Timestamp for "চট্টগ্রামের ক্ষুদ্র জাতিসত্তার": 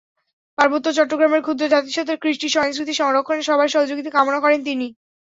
0.97-2.21